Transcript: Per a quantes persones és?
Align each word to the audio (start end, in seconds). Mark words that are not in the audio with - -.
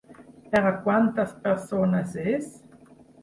Per 0.53 0.61
a 0.69 0.71
quantes 0.87 1.35
persones 1.43 2.17
és? 2.35 2.47